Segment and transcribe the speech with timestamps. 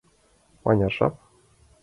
[0.63, 1.15] —Мыняр жап?